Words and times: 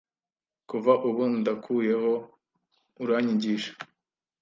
Kuva 0.69 0.93
ubu 1.07 1.21
ndakuyeho 1.39 2.13
uranyigisha 3.03 3.71